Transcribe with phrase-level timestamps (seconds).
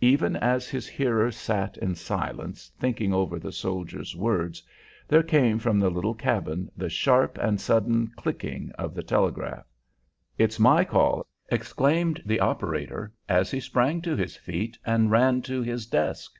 [0.00, 4.62] Even as his hearers sat in silence, thinking over the soldier's words,
[5.08, 9.66] there came from the little cabin the sharp and sudden clicking of the telegraph.
[10.38, 15.62] "It's my call," exclaimed the operator, as he sprang to his feet and ran to
[15.62, 16.36] his desk.